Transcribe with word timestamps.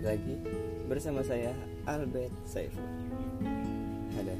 balik 0.00 0.16
lagi 0.16 0.34
bersama 0.88 1.20
saya 1.20 1.52
Albert 1.84 2.32
Saiful. 2.48 2.80
Ada. 4.16 4.32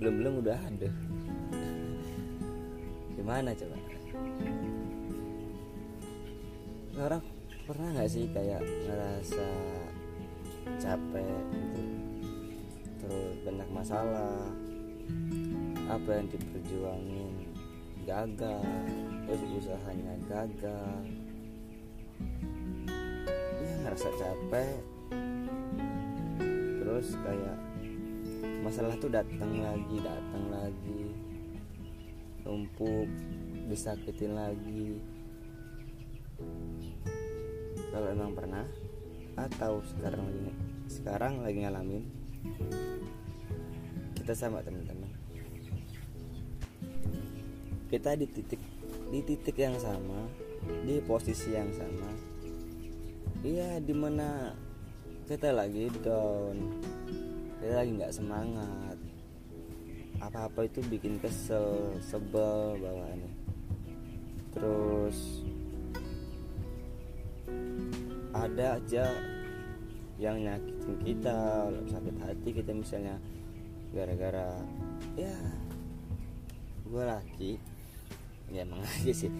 Belum 0.00 0.14
belum 0.16 0.34
udah 0.40 0.56
ada. 0.56 0.88
Gimana 3.12 3.52
coba? 3.52 3.76
Orang 7.04 7.20
pernah 7.68 7.88
nggak 7.92 8.08
sih 8.08 8.32
kayak 8.32 8.64
ngerasa 8.64 9.48
capek 10.80 11.44
gitu, 11.52 11.84
terus 12.96 13.36
banyak 13.44 13.68
masalah, 13.76 14.40
apa 15.92 16.10
yang 16.16 16.32
diperjuangin 16.32 17.32
gagal, 18.08 18.64
terus 19.28 19.42
usahanya 19.60 20.16
gagal, 20.32 21.04
ngerasa 23.82 24.08
capek. 24.14 24.78
Terus 26.82 27.08
kayak 27.18 27.58
masalah 28.62 28.94
tuh 29.02 29.10
datang 29.10 29.52
lagi 29.58 29.96
datang 29.98 30.44
lagi. 30.54 31.02
Numpuk 32.46 33.10
disakitin 33.66 34.38
lagi. 34.38 35.02
Kalau 37.90 38.08
emang 38.08 38.32
pernah 38.32 38.64
atau 39.32 39.80
sekarang 39.84 40.28
lagi 40.28 40.40
sekarang 40.92 41.40
lagi 41.40 41.64
ngalamin 41.64 42.04
kita 44.12 44.36
sama 44.36 44.60
teman-teman. 44.60 45.08
Kita 47.88 48.16
di 48.16 48.26
titik 48.28 48.60
di 49.12 49.20
titik 49.20 49.56
yang 49.56 49.76
sama 49.76 50.24
di 50.86 51.00
posisi 51.04 51.52
yang 51.52 51.68
sama 51.74 52.31
iya 53.42 53.82
di 53.82 53.90
mana 53.90 54.54
kita 55.26 55.50
lagi 55.50 55.90
down. 56.02 56.78
Kita 57.58 57.74
lagi 57.82 57.90
nggak 57.98 58.14
semangat. 58.14 58.98
Apa-apa 60.22 60.66
itu 60.66 60.78
bikin 60.86 61.18
kesel 61.18 61.98
sebel 61.98 62.78
bawaannya. 62.78 63.32
Terus 64.54 65.42
ada 68.30 68.78
aja 68.78 69.06
yang 70.22 70.38
nyakitin 70.38 70.94
kita 71.02 71.66
sakit 71.90 72.16
hati 72.22 72.50
kita 72.54 72.70
misalnya 72.70 73.18
gara-gara 73.90 74.54
ya 75.18 75.34
gue 76.86 77.02
laki. 77.02 77.52
Ya 78.52 78.62
emang 78.62 78.84
aja 78.86 79.10
sih 79.10 79.32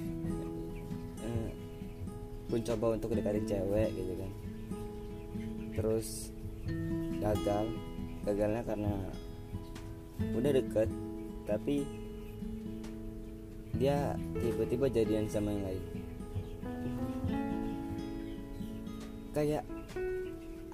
pun 2.53 2.61
coba 2.61 3.01
untuk 3.01 3.17
deketin 3.17 3.49
cewek 3.49 3.89
gitu 3.97 4.13
kan. 4.21 4.33
Terus 5.73 6.09
gagal. 7.17 7.65
Gagalnya 8.29 8.63
karena 8.69 8.93
udah 10.37 10.53
deket 10.53 10.89
tapi 11.49 11.89
dia 13.81 14.13
tiba-tiba 14.37 14.87
jadian 14.93 15.25
sama 15.33 15.49
yang 15.57 15.65
lain. 15.65 15.85
Kayak 19.33 19.65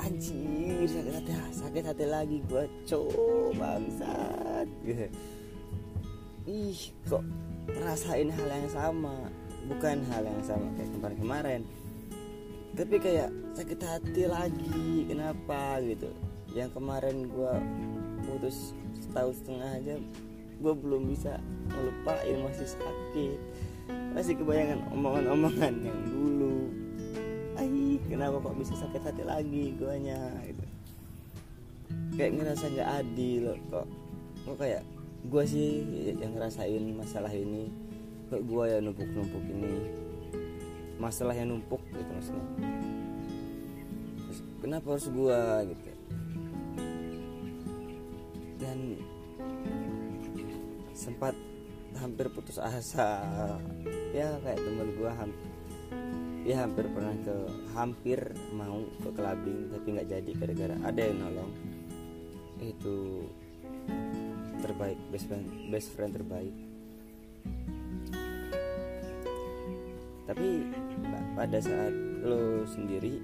anjir 0.03 0.83
sakit 0.83 1.15
hati 1.15 1.33
sakit 1.55 1.85
hati 1.95 2.05
lagi 2.11 2.43
gua 2.51 2.67
cowok 2.91 3.55
bangsat. 3.55 4.67
Ih 6.51 6.81
kok 7.07 7.23
rasain 7.71 8.35
hal 8.35 8.49
yang 8.51 8.69
sama 8.69 9.31
bukan 9.69 10.03
hal 10.09 10.23
yang 10.25 10.43
sama 10.43 10.67
kayak 10.75 10.91
kemarin 10.97 11.19
kemarin 11.21 11.63
tapi 12.79 12.97
kayak 13.03 13.31
sakit 13.59 13.81
hati 13.83 14.23
lagi 14.31 15.03
kenapa 15.11 15.83
gitu. 15.83 16.15
Yang 16.55 16.79
kemarin 16.79 17.27
gua 17.27 17.59
putus 18.23 18.71
setahun 19.03 19.43
setengah 19.43 19.71
aja 19.83 19.97
gue 20.59 20.75
belum 20.75 21.07
bisa 21.07 21.39
ngelupain 21.71 22.39
masih 22.43 22.69
sakit. 22.71 23.39
Masih 24.15 24.35
kebayangan 24.39 24.91
omongan-omongan 24.91 25.75
yang 25.87 26.01
dulu. 26.07 26.71
Ay, 27.59 27.99
kenapa 28.07 28.43
kok 28.43 28.59
bisa 28.59 28.75
sakit 28.75 29.03
hati 29.03 29.23
lagi 29.27 29.75
guanya 29.79 30.19
gitu. 30.47 30.67
kayak 32.19 32.35
ngerasa 32.39 32.65
nggak 32.75 32.91
adil 33.03 33.45
kok. 33.71 33.87
Kok 34.47 34.57
kayak 34.59 34.83
gue 35.27 35.45
sih 35.47 35.71
yang 36.15 36.35
ngerasain 36.35 36.83
masalah 36.95 37.31
ini 37.31 37.71
kok 38.29 38.43
gue 38.45 38.65
ya 38.69 38.79
numpuk-numpuk 38.85 39.45
ini. 39.49 39.73
Masalah 41.01 41.35
yang 41.35 41.57
numpuk 41.57 41.81
gitu 41.95 42.11
maksudnya. 42.13 42.47
Terus, 44.29 44.41
kenapa 44.61 44.87
harus 44.95 45.09
gue 45.09 45.41
gitu 45.73 45.89
dan 48.69 49.01
sempat 50.93 51.33
hampir 51.97 52.29
putus 52.29 52.61
asa. 52.61 53.25
Ya 54.13 54.37
kayak 54.45 54.61
temen 54.61 54.93
gue 54.93 55.11
hampir 55.11 55.47
ya 56.49 56.65
hampir 56.65 56.89
pernah 56.89 57.13
ke 57.29 57.37
hampir 57.77 58.21
mau 58.57 58.81
ke 59.05 59.11
clubbing 59.13 59.69
tapi 59.69 59.87
nggak 59.97 60.09
jadi 60.09 60.31
gara-gara 60.37 60.77
ada 60.85 61.01
yang 61.01 61.19
nolong. 61.23 61.53
Itu 62.61 63.25
terbaik 64.61 64.99
best 65.09 65.27
friend 65.31 65.47
best 65.71 65.89
friend 65.95 66.13
terbaik 66.13 66.53
tapi 70.29 70.69
pada 71.33 71.57
saat 71.57 71.95
lo 72.21 72.69
sendiri 72.69 73.17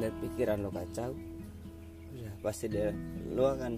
dan 0.00 0.12
pikiran 0.24 0.64
lo 0.64 0.72
kacau 0.72 1.12
ya 2.16 2.32
pasti 2.40 2.72
dia 2.72 2.88
lo 3.36 3.52
akan 3.52 3.76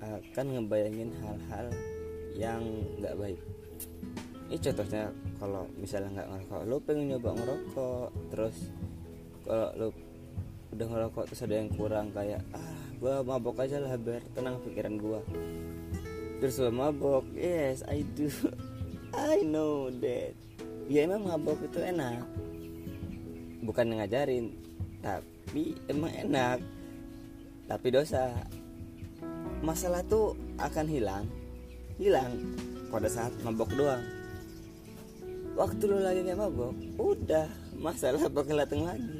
akan 0.00 0.46
ngebayangin 0.56 1.10
hal-hal 1.20 1.66
yang 2.38 2.62
nggak 3.02 3.18
baik. 3.18 3.40
Ini 4.48 4.56
contohnya 4.62 5.10
kalau 5.36 5.66
misalnya 5.76 6.10
nggak 6.16 6.28
ngerokok 6.30 6.62
lo 6.64 6.76
pengen 6.80 7.06
nyoba 7.12 7.30
ngerokok 7.34 8.10
terus 8.32 8.56
kalau 9.44 9.68
lo 9.76 9.86
udah 10.72 10.86
ngerokok 10.86 11.24
terus 11.28 11.44
ada 11.44 11.54
yang 11.58 11.70
kurang 11.74 12.14
kayak 12.14 12.40
ah 12.54 12.78
gua 13.02 13.20
mabok 13.26 13.66
aja 13.66 13.82
lah 13.82 13.98
biar 13.98 14.22
tenang 14.32 14.62
pikiran 14.62 14.94
gua. 14.96 15.20
Terus 16.38 16.56
lo 16.62 16.70
mabok 16.70 17.26
yes 17.34 17.82
I 17.90 18.06
do 18.06 18.30
I 19.14 19.44
know 19.44 19.88
that. 20.02 20.34
Ya 20.88 21.04
emang 21.04 21.28
mabok 21.28 21.60
itu 21.64 21.80
enak. 21.80 22.24
Bukan 23.64 23.96
ngajarin 23.96 24.56
tapi 25.04 25.76
emang 25.88 26.12
enak. 26.12 26.58
Tapi 27.68 27.88
dosa. 27.92 28.32
Masalah 29.60 30.00
tuh 30.06 30.38
akan 30.56 30.86
hilang 30.86 31.26
hilang 31.98 32.54
pada 32.88 33.10
saat 33.10 33.34
mabok 33.42 33.74
doang. 33.74 34.00
Waktu 35.58 35.90
lo 35.90 35.98
lagi 35.98 36.22
kayak 36.22 36.38
mabok 36.38 36.72
udah 36.96 37.50
masalah 37.74 38.22
bakal 38.36 38.54
datang 38.54 38.86
lagi. 38.86 39.18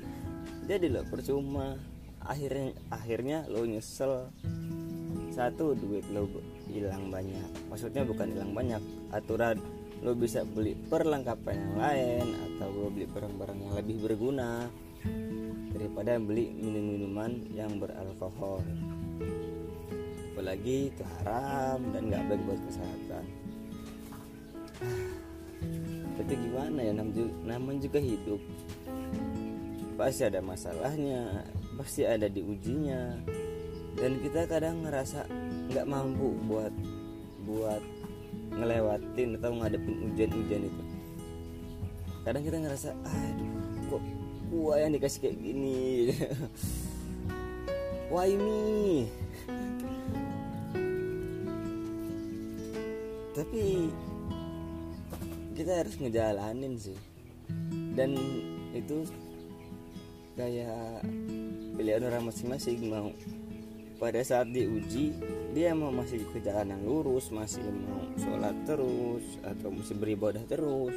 Jadi 0.71 0.87
lo 0.87 1.03
percuma 1.11 1.75
akhirnya 2.23 2.73
akhirnya 2.89 3.39
lo 3.51 3.67
nyesel. 3.67 4.31
Satu 5.35 5.75
duit 5.75 6.07
lo 6.15 6.31
hilang 6.71 7.11
banyak. 7.11 7.67
Maksudnya 7.67 8.07
bukan 8.07 8.31
hilang 8.31 8.55
banyak 8.55 8.83
aturan 9.11 9.59
lo 9.99 10.15
bisa 10.15 10.47
beli 10.47 10.79
perlengkapan 10.79 11.59
yang 11.59 11.75
lain 11.75 12.27
atau 12.47 12.71
lo 12.71 12.89
beli 12.95 13.07
barang-barang 13.11 13.59
yang 13.59 13.75
lebih 13.75 13.97
berguna 14.07 14.71
daripada 15.75 16.19
beli 16.23 16.55
minum-minuman 16.55 17.51
yang 17.51 17.83
beralkohol. 17.83 18.63
Apalagi 20.35 20.95
itu 20.95 21.03
haram 21.03 21.83
dan 21.91 22.03
nggak 22.15 22.23
baik 22.31 22.43
buat 22.47 22.61
kesehatan. 22.71 23.25
Tapi 26.19 26.33
gimana 26.35 26.79
ya 26.79 26.93
namanya 27.43 27.81
juga 27.83 27.99
hidup. 27.99 28.41
Pasti 29.99 30.23
ada 30.31 30.39
masalahnya 30.39 31.43
pasti 31.75 32.07
ada 32.07 32.31
diujinya. 32.31 33.19
Dan 33.99 34.23
kita 34.23 34.47
kadang 34.47 34.87
ngerasa 34.87 35.27
nggak 35.75 35.87
mampu 35.91 36.39
buat 36.47 36.71
buat 37.43 37.83
ngelewatin 38.53 39.37
atau 39.41 39.51
ngadepin 39.57 39.97
ujian-ujian 40.13 40.63
itu. 40.69 40.83
Kadang 42.25 42.43
kita 42.45 42.57
ngerasa 42.61 42.91
aduh 42.93 43.53
kok 43.89 44.03
gua 44.53 44.75
yang 44.81 44.93
dikasih 44.97 45.21
kayak 45.29 45.39
gini? 45.41 46.13
Why 48.13 48.33
me? 48.37 49.05
Tapi 53.37 53.93
kita 55.55 55.73
harus 55.85 55.95
ngejalanin 56.01 56.75
sih. 56.81 56.99
Dan 57.95 58.17
itu 58.73 59.05
kayak 60.39 61.03
pilihan 61.75 62.07
orang 62.07 62.31
masing-masing 62.31 62.89
mau 62.89 63.11
pada 63.99 64.23
saat 64.23 64.49
diuji 64.55 65.15
dia 65.53 65.75
mau 65.75 65.91
masih 65.91 66.23
ke 66.31 66.39
jalan 66.39 66.71
yang 66.71 66.83
lurus 66.87 67.35
masih 67.35 67.63
mau 67.67 68.03
sholat 68.15 68.55
terus 68.63 69.25
atau 69.43 69.69
masih 69.75 69.95
beribadah 69.99 70.43
terus. 70.47 70.95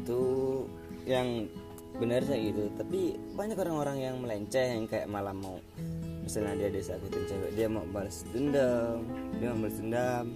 Itu 0.00 0.22
yang 1.04 1.50
benar 1.98 2.22
saya 2.22 2.40
gitu. 2.40 2.70
Tapi 2.78 3.18
banyak 3.34 3.58
orang-orang 3.58 3.98
yang 4.00 4.16
melenceng 4.22 4.82
yang 4.82 4.86
kayak 4.86 5.10
malah 5.10 5.34
mau 5.34 5.58
misalnya 6.24 6.56
dia 6.56 6.70
disakitin 6.72 7.24
cewek 7.28 7.52
dia 7.52 7.68
mau 7.68 7.84
balas 7.92 8.24
dendam 8.32 9.04
dia 9.36 9.52
mau 9.52 9.68
balas 9.68 9.76
dendam 9.76 10.26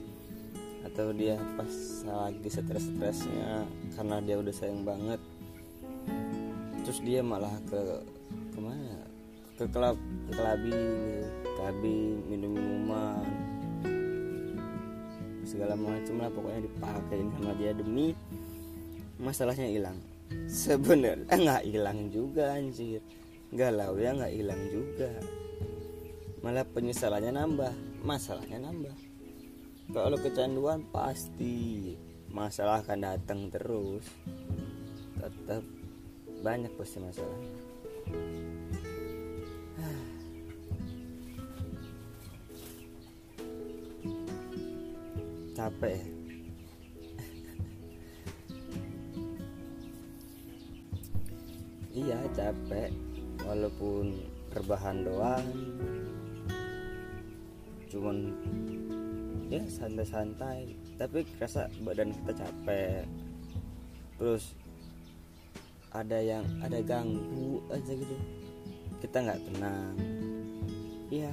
atau 0.84 1.06
dia 1.16 1.36
pas 1.56 1.74
lagi 2.04 2.48
stres-stresnya 2.52 3.64
karena 3.96 4.16
dia 4.20 4.36
udah 4.36 4.54
sayang 4.54 4.84
banget 4.84 5.20
terus 6.84 7.00
dia 7.00 7.24
malah 7.24 7.56
ke 7.72 8.04
ke 8.52 8.58
mana 8.60 8.97
ke 9.58 9.66
klub 9.74 9.98
ke 10.30 10.32
kelabi 11.58 11.90
minum 12.30 12.54
minuman 12.54 13.26
segala 15.42 15.74
macam 15.74 16.14
lah 16.22 16.30
pokoknya 16.30 16.60
dipakai 16.70 17.18
sama 17.34 17.52
dia 17.58 17.74
demi 17.74 18.14
masalahnya 19.18 19.66
hilang. 19.66 19.98
Sebenarnya 20.46 21.26
nggak 21.26 21.64
hilang 21.66 21.98
juga 22.14 22.54
anjir. 22.54 23.02
Galau 23.50 23.98
ya 23.98 24.14
nggak 24.14 24.34
hilang 24.38 24.62
juga. 24.70 25.10
Malah 26.46 26.68
penyesalannya 26.68 27.32
nambah 27.34 27.74
masalahnya 28.06 28.62
nambah. 28.62 28.94
Kalau 29.90 30.20
kecanduan 30.20 30.86
pasti 30.92 31.96
masalah 32.30 32.84
akan 32.84 32.98
datang 33.02 33.50
terus. 33.50 34.04
Tetap 35.18 35.64
banyak 36.44 36.70
pasti 36.78 37.02
masalah 37.02 37.40
capek. 45.58 45.98
Ya? 45.98 46.04
iya 51.92 52.18
capek. 52.30 52.90
Walaupun 53.42 54.22
rebahan 54.54 55.02
doang. 55.02 55.46
Cuman 57.90 58.32
ya 59.50 59.60
santai-santai. 59.66 60.78
Tapi 60.94 61.26
kerasa 61.36 61.66
badan 61.82 62.14
kita 62.22 62.32
capek. 62.38 63.02
Terus 64.14 64.54
ada 65.90 66.22
yang 66.22 66.44
ada 66.62 66.78
ganggu 66.84 67.64
aja 67.72 67.92
gitu 67.96 68.37
kita 69.02 69.16
nggak 69.22 69.40
tenang. 69.50 69.94
Ya 71.08 71.32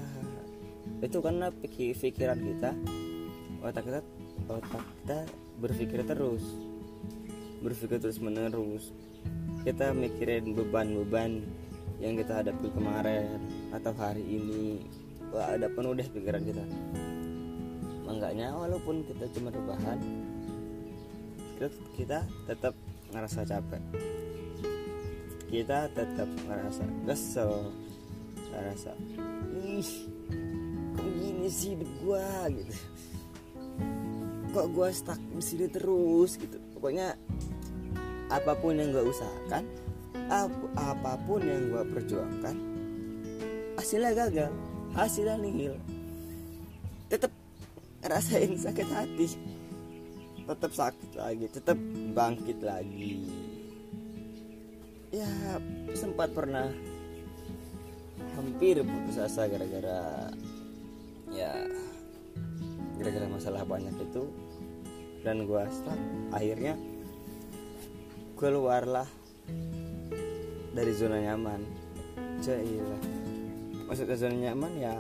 itu 1.03 1.17
karena 1.19 1.51
pikiran 1.51 2.39
kita 2.39 2.71
otak 3.59 3.83
kita 3.83 4.01
otak 4.47 4.83
kita 5.03 5.19
berpikir 5.59 5.99
terus 6.07 6.43
berpikir 7.59 7.97
terus 7.99 8.21
menerus 8.21 8.93
kita 9.65 9.91
mikirin 9.91 10.53
beban-beban 10.53 11.41
yang 11.97 12.13
kita 12.13 12.43
hadapi 12.43 12.69
kemarin 12.69 13.41
atau 13.73 13.91
hari 13.97 14.21
ini 14.21 14.85
wah 15.33 15.49
ada 15.57 15.65
penuh 15.71 15.97
deh 15.97 16.05
pikiran 16.05 16.43
kita. 16.45 16.65
Enggaknya 18.05 18.53
walaupun 18.53 19.01
kita 19.09 19.25
cuma 19.33 19.49
rebahan 19.49 19.97
kita 21.95 22.21
tetap 22.45 22.75
ngerasa 23.15 23.47
capek 23.47 23.81
kita 25.49 25.87
tetap 25.93 26.29
ngerasa 26.47 26.83
kesel 27.05 27.69
ngerasa 28.49 28.91
ih 29.61 29.91
kok 30.95 31.09
gini 31.19 31.47
sih 31.51 31.75
hidup 31.75 31.91
gua? 32.01 32.47
Gitu. 32.47 32.73
Kok 34.55 34.67
gua 34.71 34.87
stuck 34.95 35.19
di 35.19 35.43
sini 35.43 35.67
terus? 35.67 36.39
Gitu. 36.39 36.57
Pokoknya 36.73 37.19
apa 38.31 38.57
pun 38.57 38.73
yang 38.73 38.89
gue 38.89 39.05
usahakan 39.05 39.63
ap 40.33 40.49
apa 40.73 41.13
pun 41.29 41.37
yang 41.45 41.69
gue 41.69 41.83
perjuangkan 41.93 42.57
hasilnya 43.77 44.11
gagal 44.17 44.51
hasilnya 44.97 45.37
nihil. 45.37 45.77
Tetap 47.11 47.29
rasain 48.01 48.57
sakit 48.57 48.87
hati. 48.89 49.27
Tetap 50.45 50.71
sakit 50.73 51.11
lagi 51.13 51.45
tetap 51.53 51.77
bangkit 52.17 52.61
lagi 52.65 53.44
ya 55.15 55.31
sempat 55.95 56.35
pernah 56.35 56.67
hampir 58.35 58.83
putus 58.83 59.15
asa 59.15 59.47
gara-gara 59.47 60.27
ya 61.31 61.51
gara-gara 62.99 63.27
masalah 63.31 63.63
banyak 63.63 63.95
itu. 63.95 64.27
Dan 65.23 65.49
gue 65.49 65.63
stuck. 65.73 65.97
Akhirnya 66.35 66.77
keluarlah 68.37 69.07
dari 70.75 70.91
zona 70.93 71.17
nyaman. 71.23 71.63
Jailah 72.43 73.01
maksudnya 73.87 74.17
zona 74.17 74.37
nyaman 74.37 74.73
ya 74.81 74.93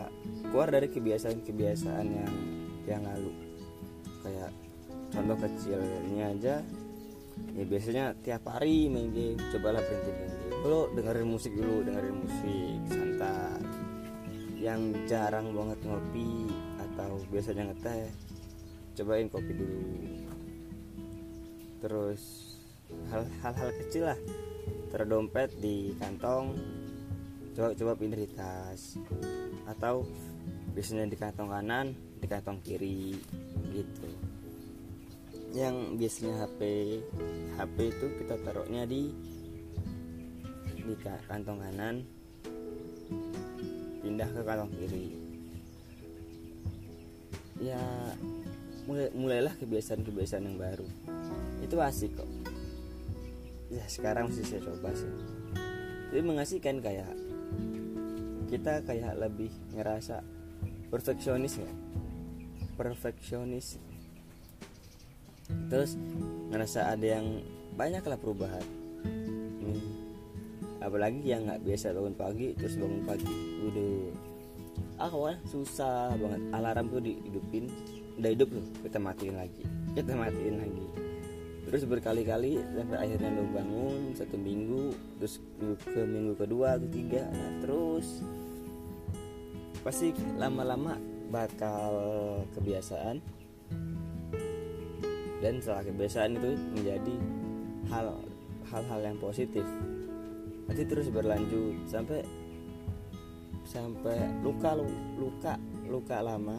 keluar 0.49 0.71
dari 0.71 0.87
kebiasaan-kebiasaan 0.87 2.07
yang 2.07 2.33
yang 2.87 3.01
lalu. 3.03 3.33
Kayak 4.23 4.51
contoh 5.13 5.37
kecilnya 5.43 6.25
aja 6.31 6.55
ya 7.55 7.63
biasanya 7.67 8.05
tiap 8.23 8.47
hari 8.51 8.87
main 8.87 9.11
game. 9.11 9.39
Cobalah 9.51 9.81
berhenti 9.83 10.11
game 10.11 10.35
lo 10.65 10.89
dengerin 10.97 11.29
musik 11.29 11.53
dulu 11.53 11.85
dengerin 11.85 12.17
musik 12.25 12.79
santai 12.89 13.61
yang 14.57 14.81
jarang 15.05 15.53
banget 15.53 15.77
ngopi 15.85 16.49
atau 16.81 17.21
biasanya 17.29 17.69
ngeteh 17.69 18.09
cobain 18.97 19.29
kopi 19.29 19.53
dulu. 19.53 19.83
Terus 21.85 22.21
hal-hal 23.13 23.69
kecil 23.85 24.09
lah. 24.09 24.19
Terdompet 24.89 25.53
di 25.61 25.93
kantong. 26.01 26.57
Coba 27.53 27.77
coba 27.77 27.91
pindah 27.93 28.19
di 28.25 28.29
tas. 28.33 28.97
Atau 29.69 30.07
biasanya 30.73 31.05
di 31.05 31.17
kantong 31.19 31.53
kanan 31.53 31.93
di 32.19 32.25
kantong 32.25 32.59
kiri 32.65 33.15
gitu 33.71 34.34
yang 35.55 35.95
biasanya 35.95 36.43
HP 36.43 36.59
HP 37.55 37.77
itu 37.87 38.05
kita 38.19 38.35
taruhnya 38.43 38.83
di 38.83 39.15
di 40.75 40.93
kantong 41.01 41.63
kanan. 41.63 42.03
Pindah 44.03 44.27
ke 44.29 44.41
kantong 44.43 44.71
kiri. 44.75 45.07
Ya 47.63 47.79
mulai 48.85 49.09
mulailah 49.15 49.55
kebiasaan-kebiasaan 49.57 50.45
yang 50.45 50.59
baru. 50.59 50.85
Itu 51.63 51.79
asik 51.79 52.19
kok. 52.19 52.29
Ya 53.71 53.87
sekarang 53.87 54.29
sih 54.29 54.43
saya 54.43 54.59
coba 54.61 54.91
sih. 54.91 55.09
Jadi 56.11 56.21
mengasihkan 56.21 56.83
kayak 56.83 57.15
kita 58.51 58.83
kayak 58.85 59.17
lebih 59.17 59.49
ngerasa 59.73 60.21
perfeksionis 60.93 61.57
ya 61.57 61.71
perfeksionis 62.77 63.81
terus 65.67 65.97
ngerasa 66.51 66.93
ada 66.93 67.19
yang 67.19 67.41
banyak 67.75 68.03
lah 68.05 68.17
perubahan. 68.19 68.65
Hmm. 69.65 69.81
apalagi 70.85 71.25
yang 71.25 71.49
nggak 71.49 71.65
biasa 71.65 71.97
bangun 71.97 72.13
pagi 72.13 72.53
terus 72.53 72.77
bangun 72.77 73.01
pagi. 73.09 73.35
Udah 73.65 73.93
awal 75.01 75.33
susah 75.49 76.13
banget. 76.13 76.41
Alarm 76.53 76.85
tuh 76.93 77.01
dihidupin. 77.01 77.65
Udah 78.21 78.29
hidup 78.31 78.49
tuh 78.53 78.65
kita 78.85 78.97
matiin 79.01 79.35
lagi. 79.35 79.63
Kita 79.97 80.13
matiin 80.13 80.55
lagi. 80.61 80.85
Terus 81.65 81.81
berkali-kali 81.89 82.61
sampai 82.61 82.97
akhirnya 83.01 83.29
lo 83.33 83.43
bangun 83.49 84.13
satu 84.13 84.37
minggu 84.37 84.93
terus 85.17 85.41
ke 85.81 86.01
minggu 86.05 86.37
kedua 86.37 86.77
ketiga 86.77 87.25
nah 87.33 87.51
terus 87.65 88.21
pasti 89.81 90.15
lama-lama 90.37 90.95
bakal 91.33 91.93
kebiasaan 92.53 93.19
dan 95.45 95.61
setelah 95.61 95.85
kebiasaan 95.85 96.41
itu 96.41 96.51
menjadi 96.73 97.15
hal 97.93 98.17
hal-hal 98.73 98.99
yang 99.05 99.17
positif. 99.21 99.61
Nanti 100.65 100.81
terus 100.89 101.13
berlanjut 101.13 101.85
sampai 101.85 102.25
sampai 103.61 104.41
luka 104.41 104.73
luka 105.21 105.53
luka 105.85 106.17
lama 106.25 106.57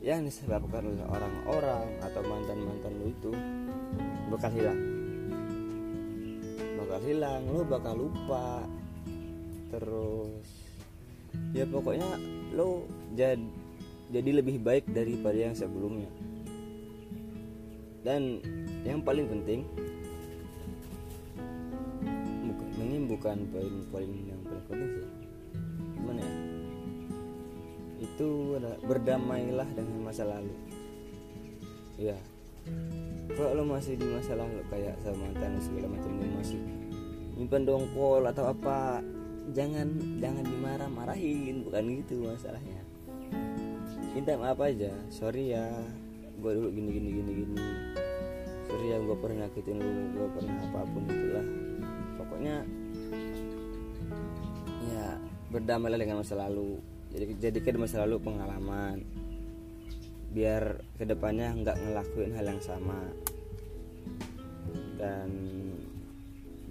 yang 0.00 0.24
disebabkan 0.24 0.88
oleh 0.88 1.04
orang-orang 1.04 1.84
atau 2.00 2.24
mantan-mantan 2.24 2.92
lu 2.96 3.12
itu 3.12 3.32
bakal 4.32 4.48
hilang. 4.56 4.80
Bakal 6.80 7.00
hilang 7.04 7.42
lo 7.52 7.60
bakal 7.68 8.08
lupa 8.08 8.64
terus 9.68 10.48
ya 11.52 11.68
pokoknya 11.68 12.08
lo 12.56 12.88
jadi 13.12 13.44
jadi 14.08 14.40
lebih 14.40 14.64
baik 14.64 14.88
daripada 14.96 15.36
yang 15.36 15.52
sebelumnya 15.52 16.08
dan 18.04 18.38
yang 18.84 19.00
paling 19.00 19.24
penting 19.24 19.64
bukan 22.44 22.68
ini 22.84 22.96
bukan 23.08 23.36
paling 23.48 23.76
paling 23.88 24.12
yang 24.28 24.40
paling 24.44 24.64
penting 24.68 24.90
sih. 24.92 25.08
Gimana 25.96 26.20
ya? 26.20 26.36
Itu 28.04 28.28
berdamailah 28.84 29.68
dengan 29.72 29.98
masa 30.04 30.28
lalu. 30.28 30.52
Ya 31.96 32.20
kalau 33.34 33.56
lo 33.56 33.64
masih 33.64 33.96
di 33.96 34.04
masalah 34.08 34.44
lo 34.44 34.62
kayak 34.68 35.00
sama 35.00 35.28
mantan 35.28 35.56
segala 35.60 35.88
macam 35.96 36.12
lo 36.16 36.26
masih 36.40 36.60
nyimpan 37.34 37.62
dongkol 37.66 38.22
atau 38.24 38.52
apa 38.52 39.00
jangan 39.56 39.88
jangan 40.20 40.44
dimarah-marahin. 40.44 41.64
Bukan 41.64 42.04
gitu 42.04 42.28
masalahnya. 42.28 42.80
Minta 44.12 44.36
maaf 44.36 44.60
aja. 44.60 44.92
Sorry 45.08 45.56
ya 45.56 45.66
gue 46.44 46.60
dulu 46.60 46.68
gini 46.76 46.90
gini 46.92 47.08
gini 47.08 47.32
gini. 47.40 47.56
Sorry 48.68 48.92
ya 48.92 49.00
gue 49.00 49.16
pernah 49.16 49.48
nyakitin 49.48 49.80
lu 49.80 49.90
gue 50.12 50.28
pernah 50.36 50.54
apa 50.60 50.80
pun 50.84 51.02
itulah. 51.08 51.46
Pokoknya 52.20 52.56
ya 54.92 55.06
berdamailah 55.48 55.96
dengan 55.96 56.20
masa 56.20 56.36
lalu. 56.36 56.84
Jadi 57.16 57.24
jadikan 57.40 57.80
masa 57.80 58.04
lalu 58.04 58.20
pengalaman. 58.20 59.00
Biar 60.36 60.84
ke 61.00 61.08
depannya 61.08 61.48
nggak 61.64 61.80
ngelakuin 61.80 62.36
hal 62.36 62.44
yang 62.44 62.60
sama. 62.60 63.00
Dan 65.00 65.30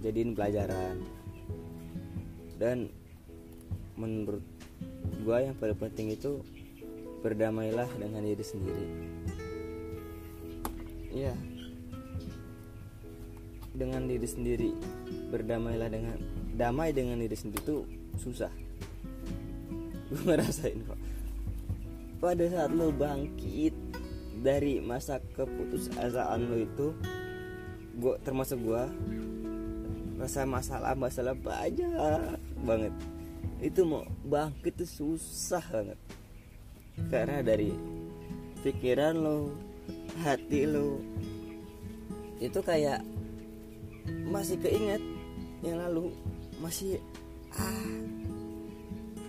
jadiin 0.06 0.38
pelajaran. 0.38 1.02
Dan 2.62 2.86
menurut 3.98 4.46
gua 5.26 5.42
yang 5.42 5.58
paling 5.58 5.74
penting 5.82 6.14
itu 6.14 6.46
berdamailah 7.26 7.90
dengan 7.98 8.22
diri 8.22 8.44
sendiri 8.46 8.86
iya. 11.14 11.34
Dengan 13.74 14.06
diri 14.06 14.26
sendiri 14.26 14.70
berdamailah 15.30 15.90
dengan 15.90 16.18
damai 16.54 16.90
dengan 16.90 17.22
diri 17.22 17.34
sendiri 17.38 17.62
itu 17.62 17.78
susah. 18.18 18.50
Gue 20.10 20.20
ngerasain 20.26 20.78
kok 20.82 21.00
pada 22.24 22.48
saat 22.48 22.72
lo 22.72 22.88
bangkit 22.88 23.76
dari 24.40 24.80
masa 24.80 25.20
keputusasaan 25.36 26.40
lo 26.48 26.56
itu 26.56 26.96
gue 28.00 28.14
termasuk 28.24 28.64
gue 28.64 28.84
rasa 30.16 30.48
masalah 30.48 30.96
masalah 30.96 31.36
banyak 31.36 32.40
banget. 32.64 32.94
Itu 33.60 33.84
mau 33.84 34.08
bangkit 34.24 34.72
itu 34.72 35.04
susah 35.04 35.60
banget. 35.68 36.00
Karena 37.12 37.44
dari 37.44 37.76
pikiran 38.64 39.20
lo 39.20 39.52
hati 40.22 40.68
lo 40.68 41.02
itu 42.38 42.60
kayak 42.60 43.02
masih 44.28 44.60
keinget 44.60 45.00
yang 45.64 45.80
lalu 45.80 46.12
masih 46.60 47.00
ah 47.56 47.88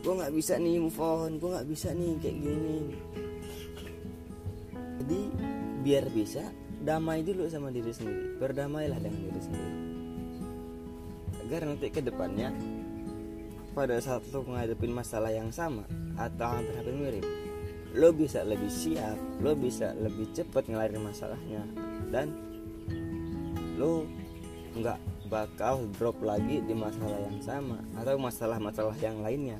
gue 0.05 0.13
nggak 0.13 0.33
bisa 0.37 0.61
nih 0.61 0.77
move 0.77 1.01
on 1.01 1.41
gue 1.41 1.49
nggak 1.49 1.69
bisa 1.69 1.89
nih 1.95 2.13
kayak 2.21 2.37
gini. 2.37 2.79
Jadi 5.01 5.19
biar 5.81 6.05
bisa 6.13 6.43
damai 6.85 7.25
dulu 7.25 7.49
sama 7.49 7.73
diri 7.73 7.89
sendiri. 7.89 8.37
Berdamailah 8.37 9.01
dengan 9.01 9.21
diri 9.25 9.41
sendiri. 9.41 9.73
Agar 11.45 11.61
nanti 11.65 11.87
ke 11.89 12.01
depannya 12.05 12.53
pada 13.73 13.97
saat 13.99 14.23
lo 14.29 14.45
menghadapi 14.45 14.87
masalah 14.87 15.33
yang 15.33 15.49
sama 15.49 15.83
atau 16.15 16.47
hampir 16.47 16.73
hampir 16.79 16.95
mirip 16.95 17.25
lo 17.95 18.11
bisa 18.11 18.43
lebih 18.43 18.67
siap 18.67 19.15
lo 19.39 19.55
bisa 19.55 19.95
lebih 19.95 20.27
cepat 20.35 20.67
ngelarin 20.67 20.99
masalahnya 20.99 21.63
dan 22.11 22.35
lo 23.79 24.03
nggak 24.75 24.99
bakal 25.31 25.89
drop 25.97 26.19
lagi 26.21 26.61
di 26.61 26.73
masalah 26.75 27.17
yang 27.17 27.39
sama 27.41 27.81
atau 27.97 28.15
masalah-masalah 28.19 28.95
yang 29.01 29.19
lainnya. 29.25 29.57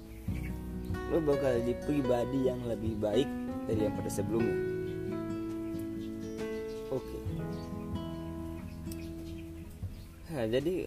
Lo 1.09 1.17
bakal 1.21 1.61
jadi 1.61 1.73
pribadi 1.83 2.47
yang 2.47 2.61
lebih 2.69 2.95
baik 2.99 3.29
dari 3.65 3.79
yang 3.89 3.93
pada 3.97 4.11
sebelumnya. 4.11 4.57
Oke. 6.93 7.17
Nah 10.35 10.45
jadi 10.51 10.85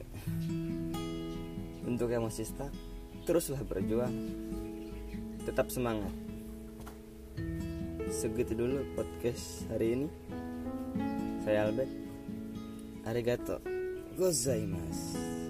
untuk 1.88 2.08
yang 2.12 2.24
masih 2.24 2.46
stuck 2.46 2.70
teruslah 3.26 3.60
berjuang. 3.66 4.14
Tetap 5.44 5.72
semangat 5.72 6.27
segitu 8.08 8.56
dulu 8.56 8.80
podcast 8.96 9.68
hari 9.68 9.92
ini. 9.92 10.08
Saya 11.44 11.68
Albert. 11.68 11.92
Arigato 13.04 13.60
gozaimasu 14.16 15.47